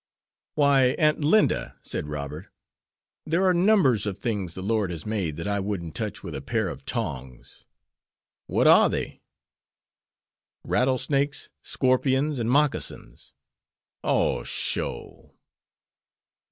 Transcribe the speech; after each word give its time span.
"Why, 0.55 0.95
Aunt 0.97 1.19
Linda," 1.23 1.77
said 1.83 2.07
Robert, 2.07 2.47
"there 3.27 3.45
are 3.45 3.53
numbers 3.53 4.07
of 4.07 4.17
things 4.17 4.55
the 4.55 4.63
Lord 4.63 4.89
has 4.89 5.05
made 5.05 5.37
that 5.37 5.47
I 5.47 5.59
wouldn't 5.59 5.93
touch 5.93 6.23
with 6.23 6.33
a 6.33 6.41
pair 6.41 6.69
of 6.69 6.85
tongs." 6.85 7.65
"What 8.47 8.65
are 8.65 8.89
they?" 8.89 9.19
"Rattlesnakes, 10.65 11.51
scorpions, 11.61 12.39
and 12.39 12.49
moccasins." 12.49 13.33
"Oh, 14.03 14.43
sho!" 14.43 15.35